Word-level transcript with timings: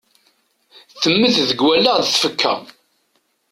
Temmed 1.01 1.35
deg 1.49 1.59
wallaɣ 1.65 1.97
d 1.99 2.05
tfekka. 2.07 2.53